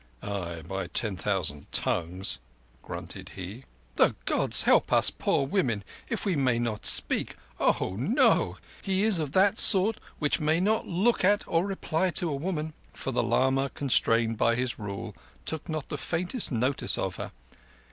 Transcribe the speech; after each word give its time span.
"Ay, 0.23 0.63
by 0.67 0.87
ten 0.87 1.15
thousand 1.15 1.71
tongues," 1.71 2.39
grunted 2.81 3.29
he. 3.35 3.65
"The 3.97 4.15
Gods 4.25 4.63
help 4.63 4.91
us 4.91 5.11
poor 5.11 5.45
women 5.45 5.83
if 6.09 6.25
we 6.25 6.35
may 6.35 6.57
not 6.57 6.87
speak. 6.87 7.35
Oho! 7.59 8.57
He 8.81 9.03
is 9.03 9.19
of 9.19 9.33
that 9.33 9.59
sort 9.59 9.99
which 10.17 10.39
may 10.39 10.59
not 10.59 10.87
look 10.87 11.23
at 11.23 11.47
or 11.47 11.67
reply 11.67 12.09
to 12.17 12.31
a 12.31 12.35
woman." 12.35 12.73
For 12.95 13.11
the 13.11 13.21
lama, 13.21 13.69
constrained 13.69 14.39
by 14.39 14.55
his 14.55 14.79
Rule, 14.79 15.13
took 15.45 15.69
not 15.69 15.89
the 15.89 15.97
faintest 15.99 16.51
notice 16.51 16.97
of 16.97 17.17
her. 17.17 17.31